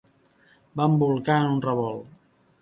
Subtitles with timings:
[0.81, 2.09] Vam bolcar en un revolt.